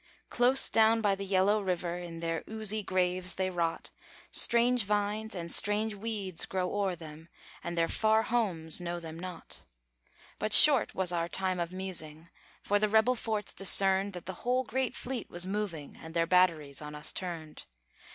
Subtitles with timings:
[0.31, 3.91] Close down by the yellow river In their oozy graves they rot;
[4.31, 7.29] Strange vines and strange weeds grow o'er them,
[7.63, 9.63] And their far homes know them not.
[10.39, 12.29] But short was our time of musing;
[12.63, 16.81] For the rebel forts discerned That the whole great fleet was moving, And their batteries
[16.81, 17.67] on us turned.